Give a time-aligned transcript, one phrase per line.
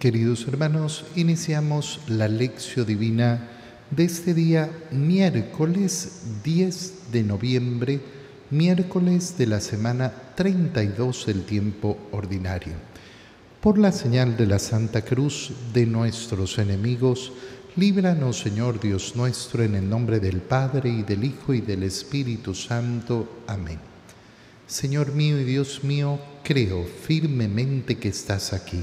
[0.00, 3.50] Queridos hermanos, iniciamos la lección divina
[3.90, 8.00] de este día miércoles 10 de noviembre,
[8.48, 12.72] miércoles de la semana 32 del tiempo ordinario.
[13.60, 17.34] Por la señal de la Santa Cruz de nuestros enemigos,
[17.76, 22.54] líbranos Señor Dios nuestro en el nombre del Padre y del Hijo y del Espíritu
[22.54, 23.42] Santo.
[23.46, 23.78] Amén.
[24.66, 28.82] Señor mío y Dios mío, creo firmemente que estás aquí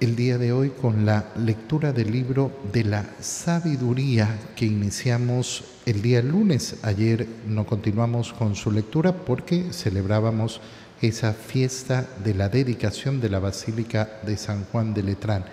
[0.00, 6.02] el día de hoy con la lectura del libro de la sabiduría que iniciamos el
[6.02, 6.76] día lunes.
[6.82, 10.60] Ayer no continuamos con su lectura porque celebrábamos
[11.00, 15.44] esa fiesta de la dedicación de la Basílica de San Juan de Letrán.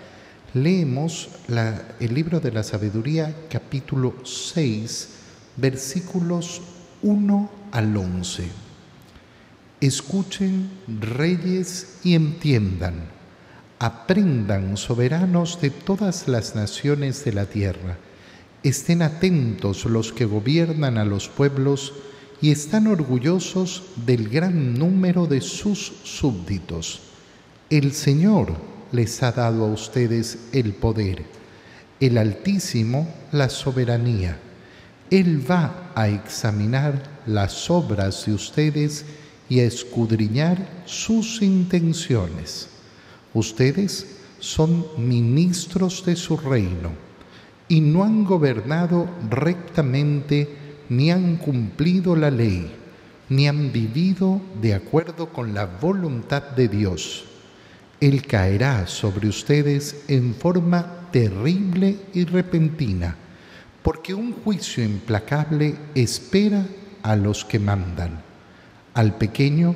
[0.52, 1.30] Leemos
[1.98, 5.08] el libro de la sabiduría capítulo 6
[5.56, 6.60] versículos
[7.02, 8.44] 1 al 11.
[9.80, 13.14] Escuchen reyes y entiendan
[13.78, 17.98] Aprendan, soberanos de todas las naciones de la tierra.
[18.62, 21.92] Estén atentos los que gobiernan a los pueblos
[22.40, 27.00] y están orgullosos del gran número de sus súbditos.
[27.68, 28.54] El Señor
[28.92, 31.24] les ha dado a ustedes el poder,
[32.00, 34.38] el Altísimo la soberanía.
[35.10, 39.04] Él va a examinar las obras de ustedes
[39.48, 42.73] y a escudriñar sus intenciones.
[43.34, 44.06] Ustedes
[44.38, 46.92] son ministros de su reino
[47.68, 50.48] y no han gobernado rectamente
[50.88, 52.70] ni han cumplido la ley,
[53.28, 57.24] ni han vivido de acuerdo con la voluntad de Dios.
[58.00, 63.16] Él caerá sobre ustedes en forma terrible y repentina,
[63.82, 66.64] porque un juicio implacable espera
[67.02, 68.22] a los que mandan.
[68.94, 69.74] Al pequeño,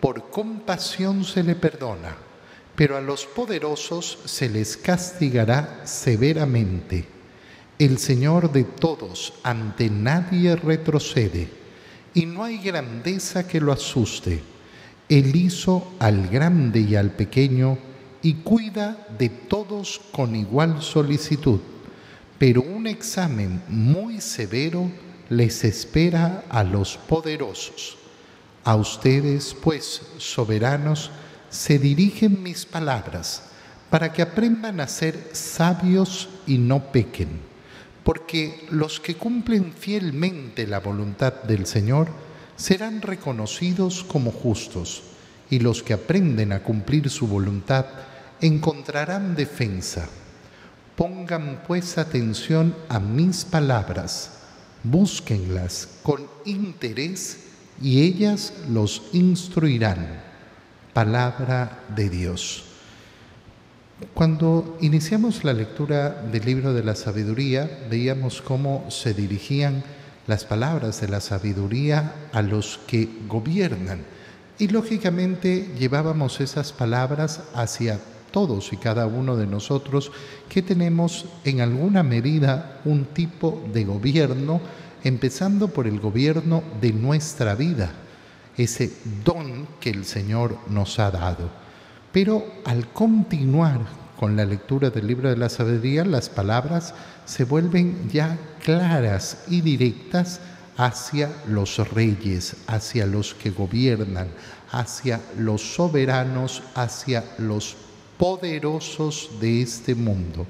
[0.00, 2.29] por compasión se le perdona
[2.80, 7.04] pero a los poderosos se les castigará severamente.
[7.78, 11.50] El Señor de todos ante nadie retrocede,
[12.14, 14.40] y no hay grandeza que lo asuste.
[15.10, 17.76] Él hizo al grande y al pequeño,
[18.22, 21.60] y cuida de todos con igual solicitud.
[22.38, 24.90] Pero un examen muy severo
[25.28, 27.98] les espera a los poderosos.
[28.64, 31.10] A ustedes, pues, soberanos,
[31.50, 33.42] se dirigen mis palabras
[33.90, 37.28] para que aprendan a ser sabios y no pequen,
[38.04, 42.08] porque los que cumplen fielmente la voluntad del Señor
[42.56, 45.02] serán reconocidos como justos,
[45.50, 47.86] y los que aprenden a cumplir su voluntad
[48.40, 50.08] encontrarán defensa.
[50.94, 54.38] Pongan pues atención a mis palabras,
[54.84, 57.38] búsquenlas con interés
[57.82, 60.29] y ellas los instruirán
[60.92, 62.64] palabra de Dios.
[64.14, 69.84] Cuando iniciamos la lectura del libro de la sabiduría, veíamos cómo se dirigían
[70.26, 74.00] las palabras de la sabiduría a los que gobiernan.
[74.58, 77.98] Y lógicamente llevábamos esas palabras hacia
[78.30, 80.12] todos y cada uno de nosotros
[80.48, 84.60] que tenemos en alguna medida un tipo de gobierno,
[85.04, 87.92] empezando por el gobierno de nuestra vida
[88.60, 88.92] ese
[89.24, 91.50] don que el Señor nos ha dado.
[92.12, 93.80] Pero al continuar
[94.18, 96.94] con la lectura del libro de la sabiduría, las palabras
[97.24, 100.40] se vuelven ya claras y directas
[100.76, 104.28] hacia los reyes, hacia los que gobiernan,
[104.70, 107.76] hacia los soberanos, hacia los
[108.18, 110.46] poderosos de este mundo.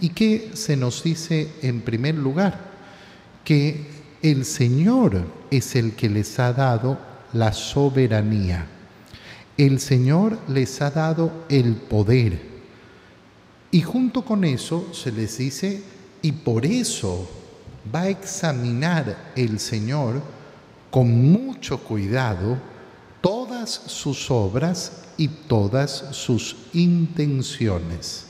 [0.00, 2.68] ¿Y qué se nos dice en primer lugar?
[3.44, 3.86] Que
[4.22, 8.66] el Señor es el que les ha dado la soberanía.
[9.56, 12.40] El Señor les ha dado el poder.
[13.70, 15.82] Y junto con eso se les dice,
[16.22, 17.28] y por eso
[17.94, 20.22] va a examinar el Señor
[20.90, 22.58] con mucho cuidado
[23.20, 28.26] todas sus obras y todas sus intenciones.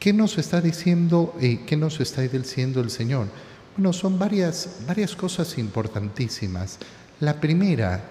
[0.00, 3.28] ¿Qué nos está diciendo, eh, qué nos está diciendo el Señor?
[3.76, 6.78] Bueno, son varias, varias cosas importantísimas.
[7.24, 8.02] La primera,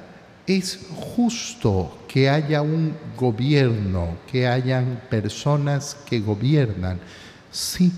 [0.48, 7.00] es justo que haya un gobierno, que hayan personas que gobiernan.
[7.52, 7.92] Sí,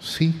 [0.00, 0.34] sí.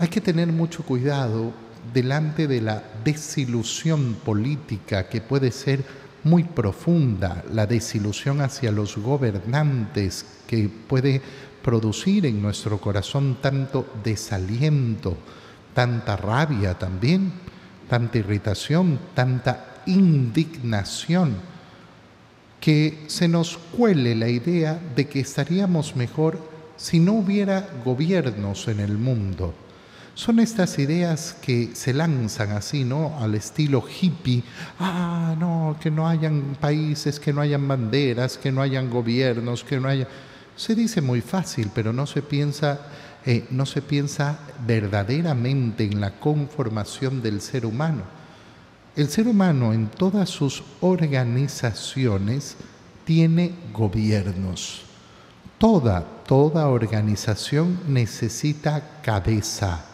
[0.00, 1.52] Hay que tener mucho cuidado
[1.92, 5.84] delante de la desilusión política que puede ser
[6.24, 11.22] muy profunda, la desilusión hacia los gobernantes que puede
[11.62, 15.16] producir en nuestro corazón tanto desaliento,
[15.72, 17.43] tanta rabia también,
[17.88, 21.36] tanta irritación, tanta indignación,
[22.60, 26.38] que se nos cuele la idea de que estaríamos mejor
[26.76, 29.54] si no hubiera gobiernos en el mundo
[30.14, 33.18] son estas ideas que se lanzan así, ¿no?
[33.18, 34.44] Al estilo hippie.
[34.78, 39.80] Ah, no, que no hayan países, que no hayan banderas, que no hayan gobiernos, que
[39.80, 40.06] no haya...
[40.56, 42.80] Se dice muy fácil, pero no se piensa,
[43.26, 48.02] eh, no se piensa verdaderamente en la conformación del ser humano.
[48.96, 52.56] El ser humano en todas sus organizaciones
[53.04, 54.82] tiene gobiernos.
[55.58, 59.84] Toda, toda organización necesita cabeza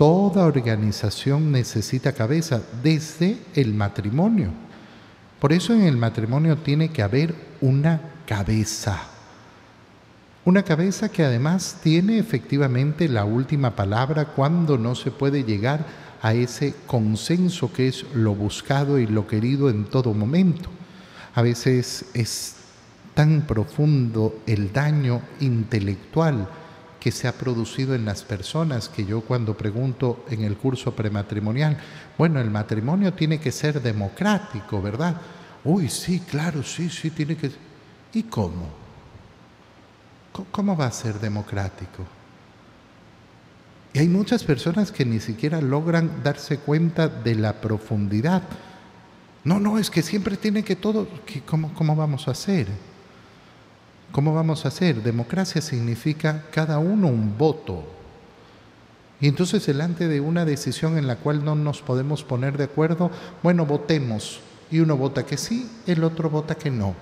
[0.00, 4.48] Toda organización necesita cabeza, desde el matrimonio.
[5.38, 8.98] Por eso en el matrimonio tiene que haber una cabeza.
[10.42, 15.84] Una cabeza que además tiene efectivamente la última palabra cuando no se puede llegar
[16.22, 20.70] a ese consenso que es lo buscado y lo querido en todo momento.
[21.34, 22.56] A veces es
[23.12, 26.48] tan profundo el daño intelectual
[26.98, 31.76] que se ha producido en las personas, que yo cuando pregunto en el curso prematrimonial,
[32.16, 35.20] bueno, el matrimonio tiene que ser democrático, ¿verdad?
[35.64, 37.50] Uy, sí, claro, sí, sí, tiene que...
[38.14, 38.79] ¿Y cómo?
[40.52, 42.04] ¿Cómo va a ser democrático?
[43.92, 48.42] Y hay muchas personas que ni siquiera logran darse cuenta de la profundidad.
[49.42, 51.08] No, no, es que siempre tiene que todo,
[51.46, 52.68] ¿cómo, cómo vamos a hacer?
[54.12, 55.02] ¿Cómo vamos a hacer?
[55.02, 57.84] Democracia significa cada uno un voto.
[59.20, 63.10] Y entonces delante de una decisión en la cual no nos podemos poner de acuerdo,
[63.42, 64.40] bueno, votemos.
[64.70, 66.94] Y uno vota que sí, el otro vota que no.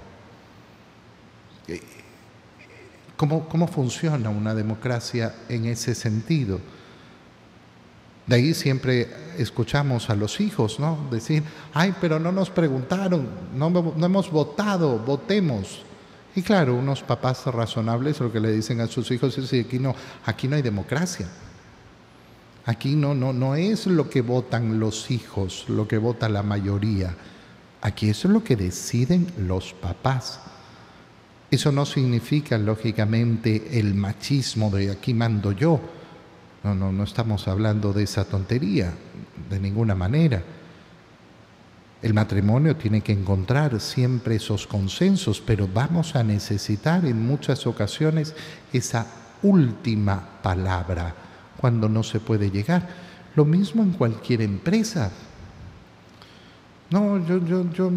[3.19, 6.61] ¿Cómo, cómo funciona una democracia en ese sentido?
[8.29, 10.97] De ahí siempre escuchamos a los hijos, ¿no?
[11.11, 11.43] Decir,
[11.75, 15.82] ay, pero no nos preguntaron, no, no hemos votado, votemos.
[16.37, 19.97] Y claro, unos papás razonables lo que le dicen a sus hijos es aquí no,
[20.25, 21.26] aquí no hay democracia.
[22.67, 27.17] Aquí no, no, no es lo que votan los hijos, lo que vota la mayoría.
[27.81, 30.38] Aquí es lo que deciden los papás.
[31.50, 35.80] Eso no significa, lógicamente, el machismo de aquí mando yo.
[36.62, 38.92] No, no, no estamos hablando de esa tontería,
[39.48, 40.42] de ninguna manera.
[42.02, 48.34] El matrimonio tiene que encontrar siempre esos consensos, pero vamos a necesitar en muchas ocasiones
[48.72, 49.06] esa
[49.42, 51.14] última palabra
[51.60, 52.88] cuando no se puede llegar.
[53.34, 55.10] Lo mismo en cualquier empresa.
[56.90, 57.93] No, yo, yo, yo,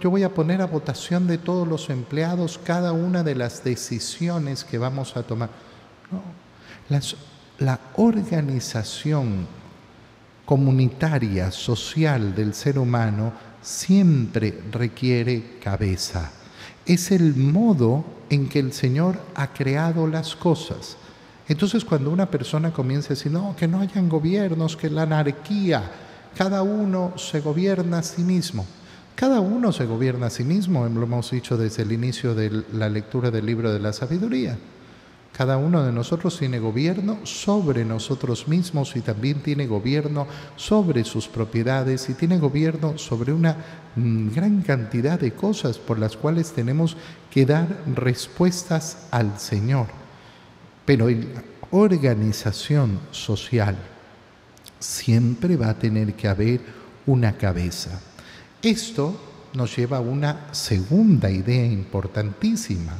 [0.00, 4.64] yo, voy a poner a votación de todos los empleados cada una de las decisiones
[4.64, 5.50] que vamos a tomar.
[7.58, 9.48] la organización
[10.44, 16.30] comunitaria, social del ser humano siempre requiere cabeza.
[16.86, 20.96] Es el modo en que el Señor ha creado las cosas.
[21.48, 25.90] Entonces cuando una persona comienza a decir, no, que no hayan gobiernos, que la anarquía,
[26.36, 28.66] cada uno se gobierna a sí mismo.
[29.14, 32.90] Cada uno se gobierna a sí mismo, lo hemos dicho desde el inicio de la
[32.90, 34.58] lectura del libro de la sabiduría.
[35.32, 41.28] Cada uno de nosotros tiene gobierno sobre nosotros mismos y también tiene gobierno sobre sus
[41.28, 43.56] propiedades y tiene gobierno sobre una
[43.96, 46.96] mm, gran cantidad de cosas por las cuales tenemos
[47.30, 49.86] que dar respuestas al Señor.
[50.84, 51.32] Pero en
[51.70, 53.76] organización social
[54.78, 56.60] siempre va a tener que haber
[57.06, 58.00] una cabeza.
[58.62, 59.18] Esto
[59.54, 62.94] nos lleva a una segunda idea importantísima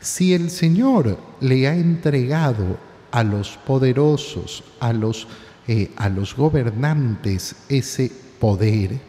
[0.00, 2.78] si el Señor le ha entregado
[3.10, 5.26] a los poderosos, a los,
[5.66, 9.00] eh, a los gobernantes ese poder,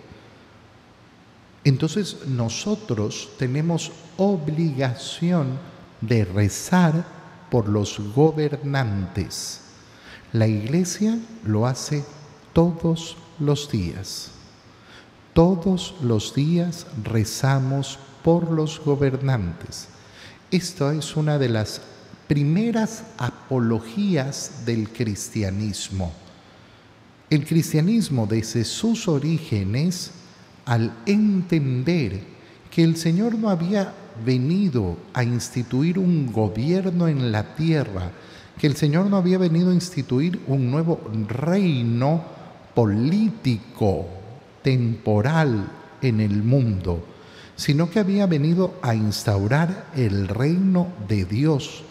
[1.64, 5.60] entonces nosotros tenemos obligación
[6.02, 7.06] de rezar
[7.52, 9.62] por los gobernantes.
[10.34, 12.04] La iglesia lo hace
[12.52, 14.32] todos los días.
[15.34, 19.88] Todos los días rezamos por los gobernantes.
[20.52, 21.82] Esto es una de las
[22.28, 26.12] primeras apologías del cristianismo.
[27.30, 30.12] El cristianismo desde sus orígenes,
[30.66, 32.20] al entender
[32.70, 33.94] que el Señor no había
[34.26, 38.12] venido a instituir un gobierno en la tierra
[38.60, 42.24] que el Señor no había venido a instituir un nuevo reino
[42.74, 44.08] político,
[44.62, 45.72] temporal
[46.02, 47.06] en el mundo,
[47.56, 51.84] sino que había venido a instaurar el reino de Dios,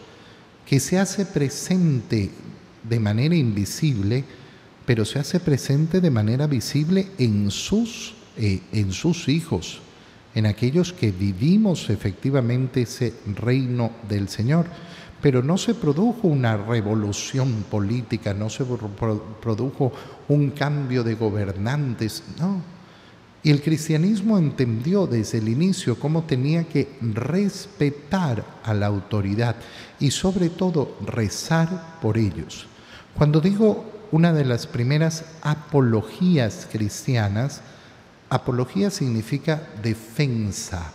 [0.67, 2.31] que se hace presente
[2.83, 4.25] de manera invisible,
[4.85, 9.81] pero se hace presente de manera visible en sus, eh, en sus hijos,
[10.35, 14.67] en aquellos que vivimos efectivamente ese reino del Señor.
[15.23, 19.93] Pero no se produjo una revolución política, no se produjo
[20.29, 22.61] un cambio de gobernantes, no.
[23.43, 29.55] Y el cristianismo entendió desde el inicio cómo tenía que respetar a la autoridad
[30.01, 32.67] y sobre todo rezar por ellos.
[33.17, 37.61] Cuando digo una de las primeras apologías cristianas,
[38.31, 40.93] apología significa defensa,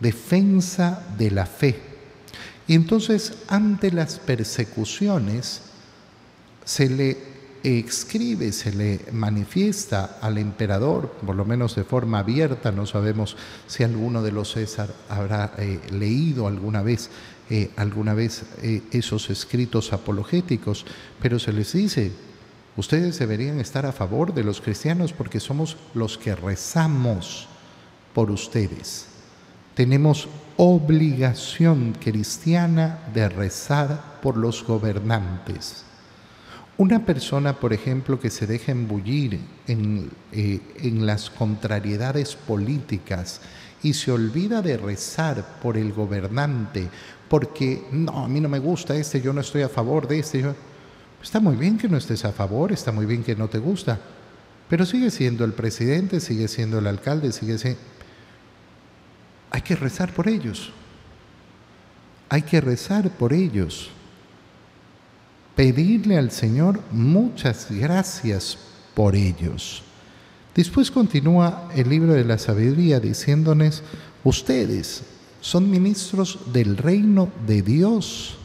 [0.00, 1.95] defensa de la fe.
[2.66, 5.62] Y entonces ante las persecuciones
[6.64, 12.86] se le escribe, se le manifiesta al emperador, por lo menos de forma abierta, no
[12.86, 17.10] sabemos si alguno de los César habrá eh, leído alguna vez
[17.48, 20.84] eh, alguna vez eh, esos escritos apologéticos,
[21.22, 22.10] pero se les dice,
[22.76, 27.46] ustedes deberían estar a favor de los cristianos porque somos los que rezamos
[28.14, 29.06] por ustedes.
[29.76, 35.84] Tenemos obligación cristiana de rezar por los gobernantes.
[36.78, 43.40] Una persona, por ejemplo, que se deja embullir en, eh, en las contrariedades políticas
[43.82, 46.88] y se olvida de rezar por el gobernante,
[47.28, 50.44] porque no, a mí no me gusta este, yo no estoy a favor de este.
[51.22, 53.98] Está muy bien que no estés a favor, está muy bien que no te gusta,
[54.68, 57.80] pero sigue siendo el presidente, sigue siendo el alcalde, sigue siendo...
[59.56, 60.70] Hay que rezar por ellos.
[62.28, 63.88] Hay que rezar por ellos.
[65.54, 68.58] Pedirle al Señor muchas gracias
[68.92, 69.82] por ellos.
[70.54, 73.82] Después continúa el libro de la sabiduría diciéndonos,
[74.24, 75.04] ustedes
[75.40, 78.36] son ministros del reino de Dios.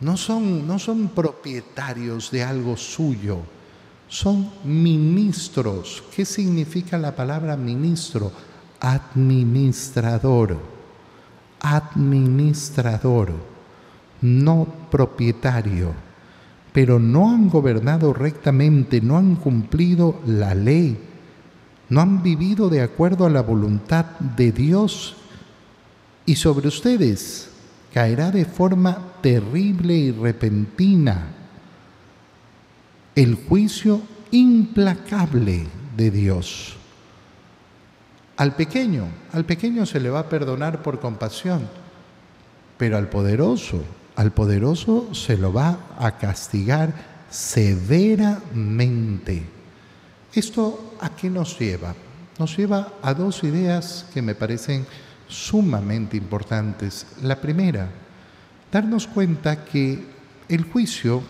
[0.00, 3.38] No son, no son propietarios de algo suyo,
[4.08, 6.02] son ministros.
[6.12, 8.32] ¿Qué significa la palabra ministro?
[8.86, 10.56] Administrador.
[11.60, 13.32] Administrador,
[14.20, 15.92] no propietario.
[16.72, 20.98] Pero no han gobernado rectamente, no han cumplido la ley,
[21.88, 24.04] no han vivido de acuerdo a la voluntad
[24.36, 25.16] de Dios
[26.24, 27.48] y sobre ustedes
[27.92, 31.32] caerá de forma terrible y repentina
[33.16, 35.66] el juicio implacable
[35.96, 36.76] de Dios.
[38.36, 41.68] Al pequeño, al pequeño se le va a perdonar por compasión,
[42.76, 43.82] pero al poderoso,
[44.14, 46.92] al poderoso se lo va a castigar
[47.30, 49.42] severamente.
[50.34, 51.94] ¿Esto a qué nos lleva?
[52.38, 54.86] Nos lleva a dos ideas que me parecen
[55.28, 57.06] sumamente importantes.
[57.22, 57.88] La primera,
[58.70, 60.04] darnos cuenta que
[60.48, 61.22] el juicio,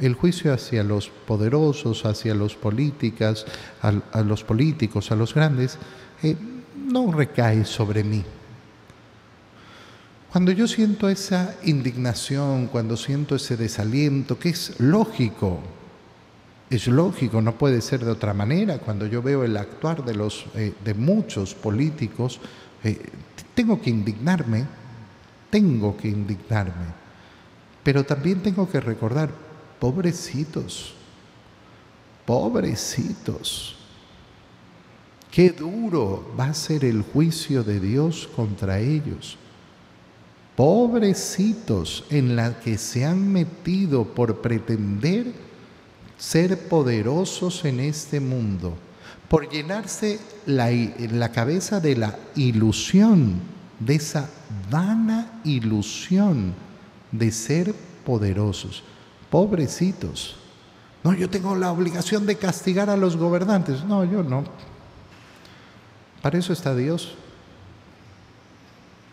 [0.00, 3.46] el juicio hacia los poderosos, hacia los políticas,
[3.82, 5.78] a, los políticos, a los grandes,
[6.22, 6.36] eh,
[6.76, 8.24] no recae sobre mí.
[10.30, 15.60] Cuando yo siento esa indignación, cuando siento ese desaliento, que es lógico,
[16.70, 18.78] es lógico, no puede ser de otra manera.
[18.78, 22.38] Cuando yo veo el actuar de, los, eh, de muchos políticos,
[22.84, 22.96] eh,
[23.54, 24.66] tengo que indignarme,
[25.50, 26.94] tengo que indignarme,
[27.82, 29.30] pero también tengo que recordar,
[29.80, 30.94] pobrecitos,
[32.24, 33.79] pobrecitos,
[35.30, 39.36] qué duro va a ser el juicio de Dios contra ellos.
[40.56, 45.32] Pobrecitos en la que se han metido por pretender
[46.18, 48.76] ser poderosos en este mundo
[49.30, 53.40] por llenarse la, la cabeza de la ilusión,
[53.78, 54.28] de esa
[54.68, 56.52] vana ilusión
[57.12, 57.72] de ser
[58.04, 58.82] poderosos.
[59.30, 60.34] Pobrecitos.
[61.04, 63.84] No, yo tengo la obligación de castigar a los gobernantes.
[63.84, 64.42] No, yo no.
[66.22, 67.14] Para eso está Dios.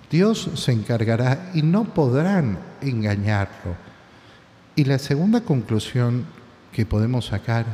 [0.09, 3.75] Dios se encargará y no podrán engañarlo.
[4.75, 6.25] Y la segunda conclusión
[6.71, 7.65] que podemos sacar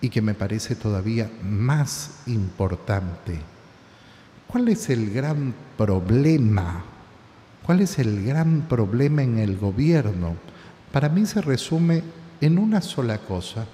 [0.00, 3.38] y que me parece todavía más importante.
[4.46, 6.84] ¿Cuál es el gran problema?
[7.64, 10.36] ¿Cuál es el gran problema en el gobierno?
[10.92, 12.02] Para mí se resume
[12.40, 13.66] en una sola cosa.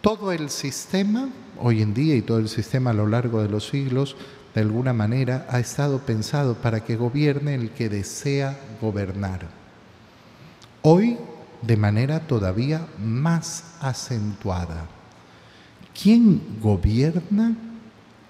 [0.00, 3.68] Todo el sistema, hoy en día y todo el sistema a lo largo de los
[3.68, 4.16] siglos,
[4.54, 9.46] de alguna manera ha estado pensado para que gobierne el que desea gobernar.
[10.82, 11.18] Hoy
[11.62, 14.86] de manera todavía más acentuada.
[16.00, 17.56] ¿Quién gobierna?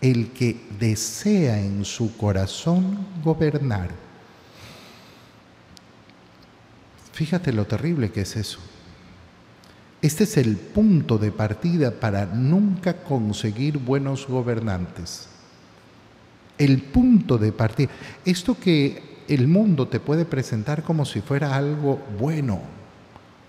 [0.01, 3.91] El que desea en su corazón gobernar.
[7.13, 8.59] Fíjate lo terrible que es eso.
[10.07, 15.27] Este es el punto de partida para nunca conseguir buenos gobernantes.
[16.59, 17.91] El punto de partida.
[18.25, 22.61] Esto que el mundo te puede presentar como si fuera algo bueno.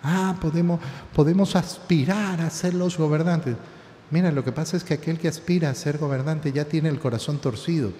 [0.01, 0.79] Ah, podemos,
[1.13, 3.55] podemos aspirar a ser los gobernantes.
[4.09, 6.97] Mira, lo que pasa es que aquel que aspira a ser gobernante ya tiene el
[6.97, 7.91] corazón torcido.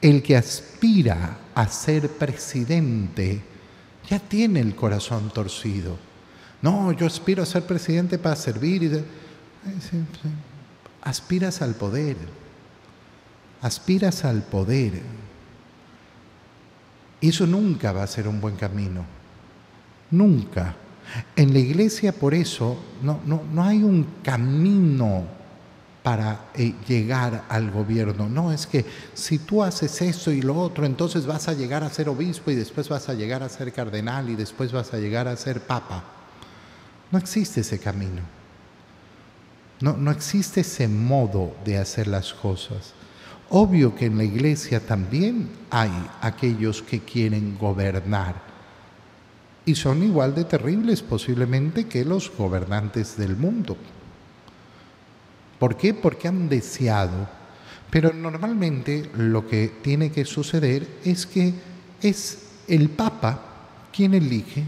[0.00, 3.53] El que aspira a ser presidente
[4.08, 5.96] ya tiene el corazón torcido.
[6.62, 9.04] No, yo aspiro a ser presidente para servir.
[11.02, 12.16] Aspiras al poder.
[13.60, 15.02] Aspiras al poder.
[17.20, 19.04] Y eso nunca va a ser un buen camino.
[20.10, 20.76] Nunca.
[21.36, 25.24] En la iglesia por eso no, no, no hay un camino
[26.04, 28.28] para eh, llegar al gobierno.
[28.28, 28.84] No, es que
[29.14, 32.54] si tú haces eso y lo otro, entonces vas a llegar a ser obispo y
[32.54, 36.04] después vas a llegar a ser cardenal y después vas a llegar a ser papa.
[37.10, 38.20] No existe ese camino.
[39.80, 42.92] No, no existe ese modo de hacer las cosas.
[43.48, 48.34] Obvio que en la iglesia también hay aquellos que quieren gobernar
[49.64, 53.78] y son igual de terribles posiblemente que los gobernantes del mundo.
[55.58, 55.94] ¿Por qué?
[55.94, 57.28] Porque han deseado.
[57.90, 61.54] Pero normalmente lo que tiene que suceder es que
[62.02, 63.40] es el Papa
[63.92, 64.64] quien elige.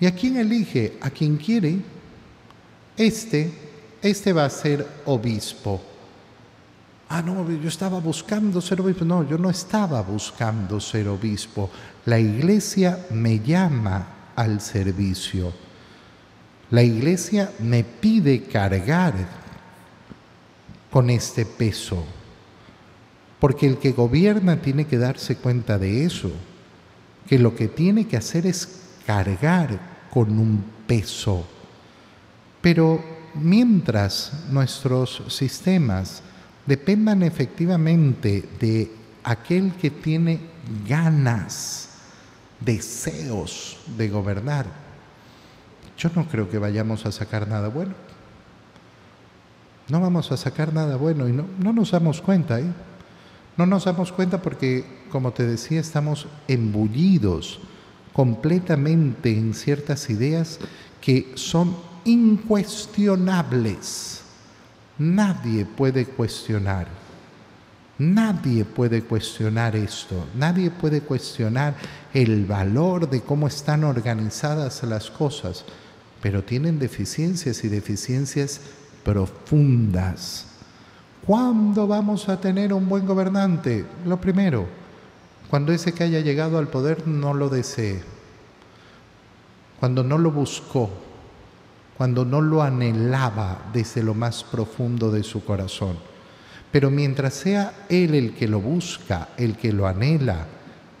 [0.00, 0.98] ¿Y a quién elige?
[1.00, 1.78] A quien quiere.
[2.96, 3.52] Este,
[4.02, 5.80] este va a ser obispo.
[7.08, 9.04] Ah, no, yo estaba buscando ser obispo.
[9.04, 11.70] No, yo no estaba buscando ser obispo.
[12.06, 15.52] La iglesia me llama al servicio.
[16.70, 19.43] La iglesia me pide cargar
[20.94, 22.04] con este peso.
[23.40, 26.30] Porque el que gobierna tiene que darse cuenta de eso,
[27.26, 31.44] que lo que tiene que hacer es cargar con un peso.
[32.60, 33.04] Pero
[33.34, 36.22] mientras nuestros sistemas
[36.64, 38.92] dependan efectivamente de
[39.24, 40.38] aquel que tiene
[40.88, 41.88] ganas,
[42.60, 44.66] deseos de gobernar,
[45.98, 48.03] yo no creo que vayamos a sacar nada bueno
[49.88, 52.60] no vamos a sacar nada bueno y no, no nos damos cuenta.
[52.60, 52.72] ¿eh?
[53.56, 57.60] No nos damos cuenta porque, como te decía, estamos embullidos
[58.12, 60.58] completamente en ciertas ideas
[61.00, 64.22] que son incuestionables.
[64.98, 66.88] Nadie puede cuestionar.
[67.98, 70.26] Nadie puede cuestionar esto.
[70.34, 71.74] Nadie puede cuestionar
[72.12, 75.64] el valor de cómo están organizadas las cosas.
[76.20, 78.60] Pero tienen deficiencias y deficiencias
[79.04, 80.46] profundas.
[81.26, 83.84] ¿Cuándo vamos a tener un buen gobernante?
[84.04, 84.66] Lo primero,
[85.48, 88.02] cuando ese que haya llegado al poder no lo desee,
[89.78, 90.90] cuando no lo buscó,
[91.96, 95.96] cuando no lo anhelaba desde lo más profundo de su corazón.
[96.72, 100.46] Pero mientras sea Él el que lo busca, el que lo anhela,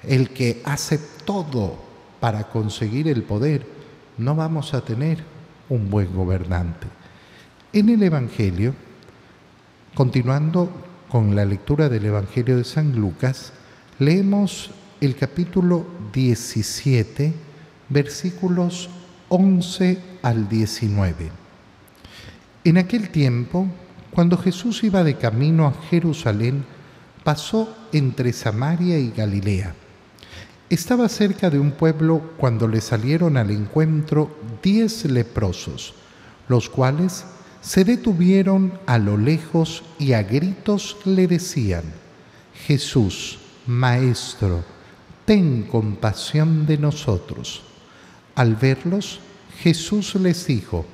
[0.04, 1.76] el que hace todo
[2.20, 3.66] para conseguir el poder,
[4.18, 5.18] no vamos a tener
[5.68, 6.86] un buen gobernante.
[7.74, 8.72] En el Evangelio,
[9.96, 10.70] continuando
[11.08, 13.52] con la lectura del Evangelio de San Lucas,
[13.98, 17.32] leemos el capítulo 17,
[17.88, 18.90] versículos
[19.28, 21.32] 11 al 19.
[22.62, 23.66] En aquel tiempo,
[24.12, 26.64] cuando Jesús iba de camino a Jerusalén,
[27.24, 29.74] pasó entre Samaria y Galilea.
[30.70, 34.30] Estaba cerca de un pueblo cuando le salieron al encuentro
[34.62, 35.94] diez leprosos,
[36.46, 37.24] los cuales
[37.64, 41.84] se detuvieron a lo lejos y a gritos le decían,
[42.66, 44.62] Jesús, Maestro,
[45.24, 47.62] ten compasión de nosotros.
[48.34, 49.20] Al verlos,
[49.62, 50.84] Jesús les dijo,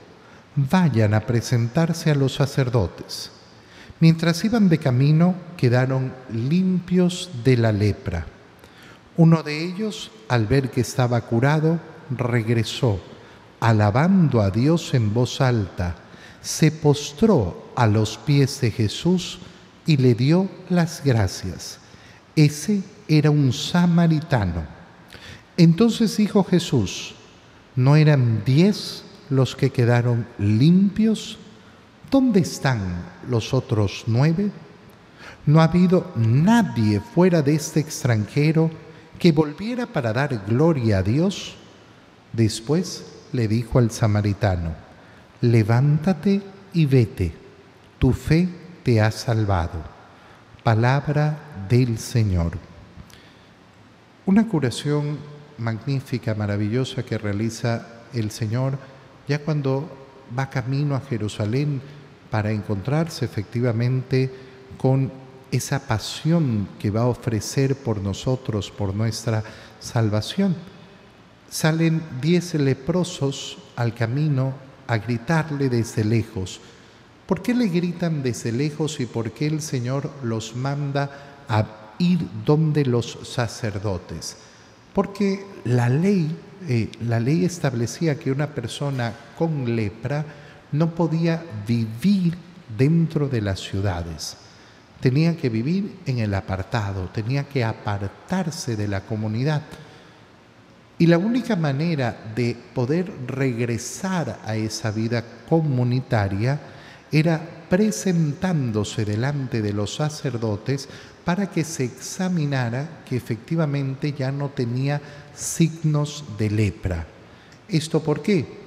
[0.55, 3.33] vayan a presentarse a los sacerdotes.
[3.99, 8.27] Mientras iban de camino, quedaron limpios de la lepra.
[9.17, 11.81] Uno de ellos, al ver que estaba curado,
[12.11, 13.01] regresó,
[13.59, 15.97] alabando a Dios en voz alta,
[16.43, 19.39] se postró a los pies de Jesús
[19.87, 21.79] y le dio las gracias.
[22.37, 24.65] Ese era un samaritano.
[25.57, 27.15] Entonces dijo Jesús,
[27.77, 31.39] ¿no eran diez los que quedaron limpios?
[32.11, 34.51] ¿Dónde están los otros nueve?
[35.47, 38.71] No ha habido nadie fuera de este extranjero
[39.19, 41.55] que volviera para dar gloria a Dios,
[42.33, 44.75] después le dijo al samaritano,
[45.41, 47.33] levántate y vete,
[47.99, 48.49] tu fe
[48.83, 49.83] te ha salvado.
[50.63, 52.53] Palabra del Señor.
[54.27, 55.19] Una curación
[55.59, 58.79] magnífica, maravillosa que realiza el Señor
[59.27, 59.89] ya cuando
[60.37, 61.81] va camino a Jerusalén
[62.31, 64.33] para encontrarse efectivamente
[64.77, 65.11] con
[65.51, 69.43] esa pasión que va a ofrecer por nosotros, por nuestra
[69.81, 70.55] salvación.
[71.49, 74.55] Salen diez leprosos al camino
[74.91, 76.61] a gritarle desde lejos.
[77.25, 82.19] ¿Por qué le gritan desde lejos y por qué el Señor los manda a ir
[82.45, 84.37] donde los sacerdotes?
[84.93, 86.37] Porque la ley,
[86.69, 90.25] eh, la ley establecía que una persona con lepra
[90.73, 92.37] no podía vivir
[92.77, 94.37] dentro de las ciudades.
[95.01, 99.63] Tenía que vivir en el apartado, tenía que apartarse de la comunidad.
[101.01, 106.61] Y la única manera de poder regresar a esa vida comunitaria
[107.11, 110.89] era presentándose delante de los sacerdotes
[111.25, 115.01] para que se examinara que efectivamente ya no tenía
[115.35, 117.07] signos de lepra.
[117.69, 118.61] ¿Esto por qué?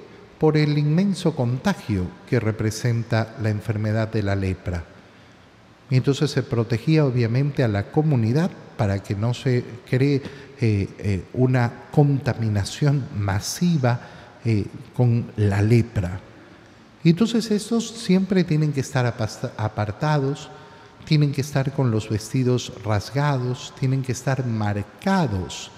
[0.44, 4.84] por el inmenso contagio que representa la enfermedad de la lepra.
[5.88, 10.22] Y entonces se protegía obviamente a la comunidad para que no se cree
[10.60, 14.00] eh, eh, una contaminación masiva
[14.44, 16.20] eh, con la lepra.
[17.02, 19.06] Entonces estos siempre tienen que estar
[19.56, 20.48] apartados,
[21.04, 25.70] tienen que estar con los vestidos rasgados, tienen que estar marcados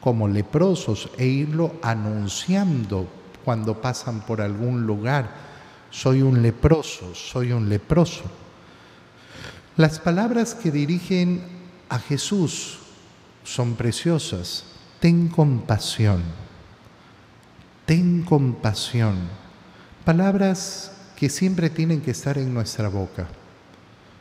[0.00, 3.08] como leprosos e irlo anunciando
[3.44, 5.48] cuando pasan por algún lugar.
[5.90, 8.24] Soy un leproso, soy un leproso.
[9.76, 11.57] Las palabras que dirigen
[11.88, 12.78] a Jesús
[13.44, 14.64] son preciosas.
[15.00, 16.22] Ten compasión.
[17.86, 19.16] Ten compasión.
[20.04, 23.28] Palabras que siempre tienen que estar en nuestra boca.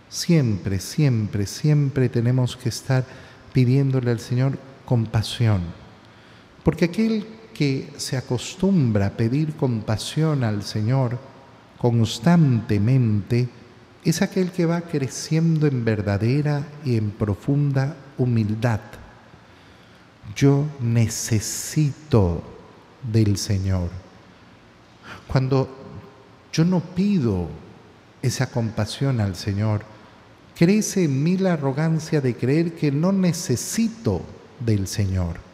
[0.09, 3.05] Siempre, siempre, siempre tenemos que estar
[3.53, 5.61] pidiéndole al Señor compasión.
[6.63, 11.17] Porque aquel que se acostumbra a pedir compasión al Señor
[11.77, 13.49] constantemente
[14.09, 18.79] es aquel que va creciendo en verdadera y en profunda humildad.
[20.35, 22.43] Yo necesito
[23.03, 23.89] del Señor.
[25.27, 25.69] Cuando
[26.51, 27.49] yo no pido
[28.21, 29.81] esa compasión al Señor,
[30.57, 34.21] crece en mí la arrogancia de creer que no necesito
[34.59, 35.46] del Señor.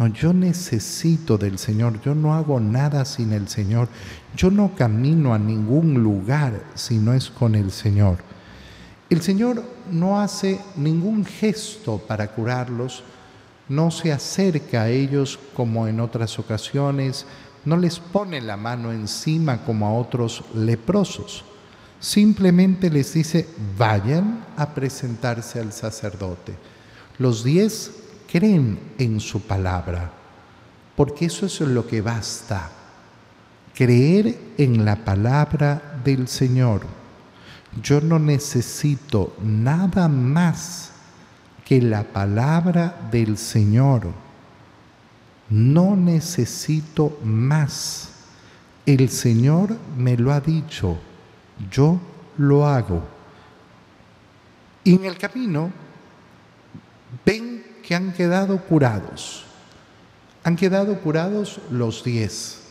[0.00, 3.86] No, yo necesito del Señor, yo no hago nada sin el Señor,
[4.34, 8.16] yo no camino a ningún lugar si no es con el Señor.
[9.10, 13.02] El Señor no hace ningún gesto para curarlos,
[13.68, 17.26] no se acerca a ellos como en otras ocasiones,
[17.66, 21.44] no les pone la mano encima como a otros leprosos.
[21.98, 26.54] Simplemente les dice, vayan a presentarse al sacerdote.
[27.18, 27.99] Los diez
[28.30, 30.10] creen en su palabra,
[30.94, 32.70] porque eso es lo que basta,
[33.74, 36.86] creer en la palabra del Señor.
[37.82, 40.92] Yo no necesito nada más
[41.64, 44.08] que la palabra del Señor.
[45.48, 48.10] No necesito más.
[48.86, 50.98] El Señor me lo ha dicho,
[51.70, 52.00] yo
[52.38, 53.02] lo hago.
[54.84, 55.70] Y en el camino
[57.24, 59.44] ven que han quedado curados.
[60.44, 62.62] Han quedado curados los diez,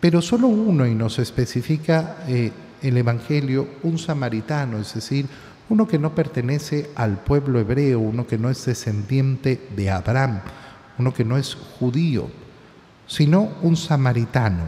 [0.00, 5.26] pero solo uno, y nos especifica eh, el Evangelio, un samaritano, es decir,
[5.68, 10.40] uno que no pertenece al pueblo hebreo, uno que no es descendiente de Abraham,
[10.98, 12.28] uno que no es judío,
[13.06, 14.64] sino un samaritano.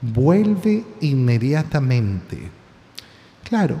[0.00, 2.50] Vuelve inmediatamente.
[3.44, 3.76] Claro,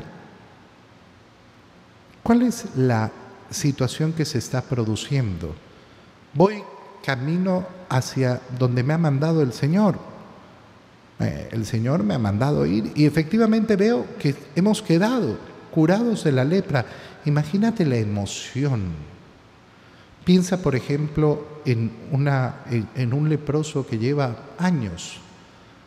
[2.22, 3.10] ¿cuál es la
[3.50, 5.54] situación que se está produciendo.
[6.34, 6.62] Voy
[7.04, 9.98] camino hacia donde me ha mandado el Señor.
[11.20, 15.38] Eh, el Señor me ha mandado ir y efectivamente veo que hemos quedado
[15.72, 16.84] curados de la lepra.
[17.24, 18.92] Imagínate la emoción.
[20.24, 21.90] Piensa, por ejemplo, en,
[22.94, 25.20] en un leproso que lleva años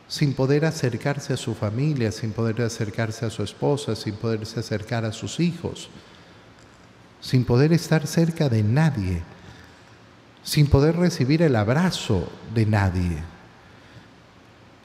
[0.08, 5.06] sin poder acercarse a su familia, sin poder acercarse a su esposa, sin poderse acercar
[5.06, 5.89] a sus hijos
[7.22, 9.22] sin poder estar cerca de nadie,
[10.44, 13.18] sin poder recibir el abrazo de nadie.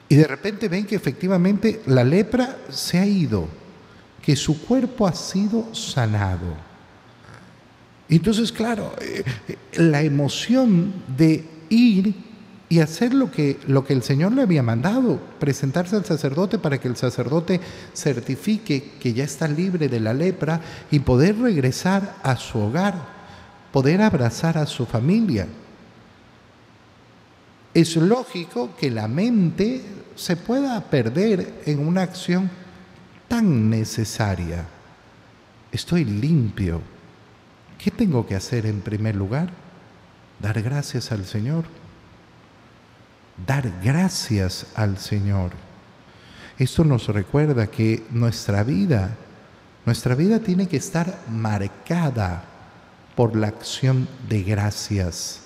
[0.07, 3.47] Y de repente ven que efectivamente la lepra se ha ido,
[4.21, 6.55] que su cuerpo ha sido sanado.
[8.07, 12.26] Entonces, claro, eh, eh, la emoción de ir
[12.69, 16.79] y hacer lo que, lo que el Señor le había mandado, presentarse al sacerdote para
[16.79, 17.61] que el sacerdote
[17.95, 20.59] certifique que ya está libre de la lepra
[20.91, 22.95] y poder regresar a su hogar,
[23.71, 25.47] poder abrazar a su familia.
[27.73, 29.81] Es lógico que la mente
[30.15, 32.49] se pueda perder en una acción
[33.29, 34.65] tan necesaria.
[35.71, 36.81] Estoy limpio.
[37.77, 39.51] ¿Qué tengo que hacer en primer lugar?
[40.39, 41.65] Dar gracias al Señor.
[43.45, 45.51] Dar gracias al Señor.
[46.57, 49.15] Esto nos recuerda que nuestra vida,
[49.85, 52.43] nuestra vida tiene que estar marcada
[53.15, 55.41] por la acción de gracias,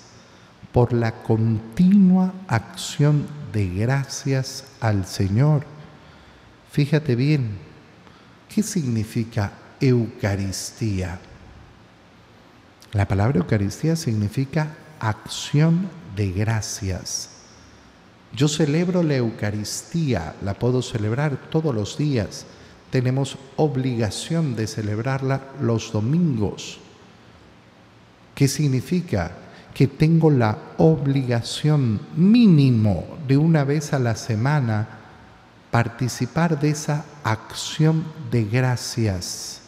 [0.72, 5.64] por la continua acción de gracias al Señor.
[6.70, 7.58] Fíjate bien,
[8.48, 11.18] ¿qué significa Eucaristía?
[12.92, 17.31] La palabra Eucaristía significa acción de gracias.
[18.34, 22.46] Yo celebro la Eucaristía, la puedo celebrar todos los días.
[22.90, 26.78] Tenemos obligación de celebrarla los domingos.
[28.34, 29.32] ¿Qué significa?
[29.74, 34.88] Que tengo la obligación mínimo de una vez a la semana
[35.70, 39.60] participar de esa acción de gracias.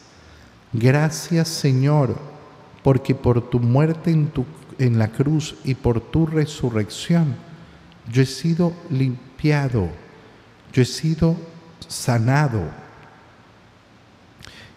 [0.73, 2.17] Gracias Señor
[2.83, 4.31] porque por tu muerte en,
[4.79, 7.35] en la cruz y por tu resurrección,
[8.11, 9.89] yo he sido limpiado,
[10.73, 11.37] yo he sido
[11.87, 12.63] sanado.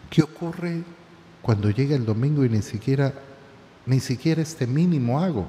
[0.09, 0.83] ¿Qué ocurre
[1.41, 3.13] cuando llega el domingo y ni siquiera,
[3.85, 5.47] ni siquiera este mínimo hago?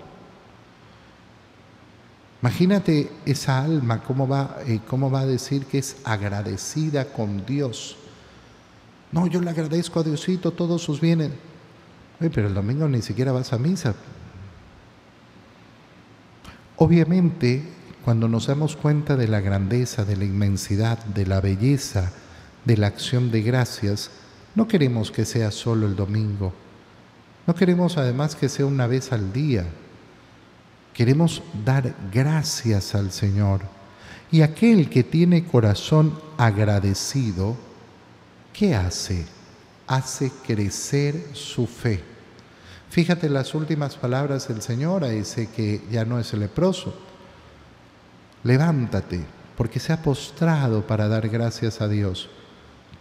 [2.43, 7.97] Imagínate esa alma, cómo va, eh, cómo va a decir que es agradecida con Dios.
[9.11, 11.31] No, yo le agradezco a Diosito todos sus bienes
[12.19, 13.95] pero el domingo ni siquiera vas a misa.
[16.79, 17.62] Obviamente,
[18.05, 22.11] cuando nos damos cuenta de la grandeza, de la inmensidad, de la belleza,
[22.64, 24.11] de la acción de gracias,
[24.55, 26.53] no queremos que sea solo el domingo.
[27.47, 29.67] No queremos además que sea una vez al día.
[30.95, 33.61] Queremos dar gracias al Señor.
[34.31, 37.57] Y aquel que tiene corazón agradecido,
[38.53, 39.25] ¿qué hace?
[39.88, 42.05] hace crecer su fe.
[42.90, 46.94] Fíjate las últimas palabras del Señor a ese que ya no es leproso.
[48.44, 49.24] Levántate,
[49.57, 52.31] porque se ha postrado para dar gracias a Dios.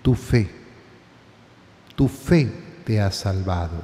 [0.02, 0.50] Tu fe,
[1.96, 2.52] tu fe
[2.84, 3.82] te ha salvado.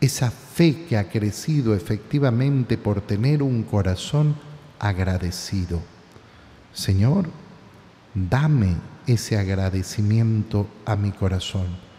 [0.00, 4.34] Esa fe que ha crecido efectivamente por tener un corazón
[4.78, 5.80] agradecido.
[6.72, 7.26] Señor,
[8.14, 11.89] dame ese agradecimiento a mi corazón.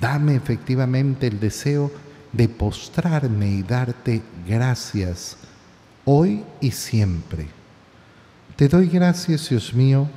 [0.00, 1.90] Dame efectivamente el deseo
[2.32, 5.36] de postrarme y darte gracias
[6.04, 7.48] hoy y siempre.
[8.56, 10.08] Te doy gracias, Dios mío,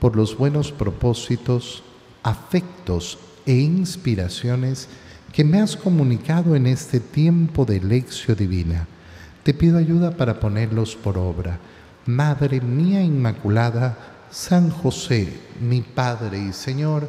[0.00, 1.82] por los buenos propósitos,
[2.22, 4.88] afectos e inspiraciones
[5.32, 8.86] que me has comunicado en este tiempo de lección divina.
[9.42, 11.58] Te pido ayuda para ponerlos por obra.
[12.06, 13.96] Madre mía Inmaculada,
[14.30, 17.08] San José, mi Padre y Señor,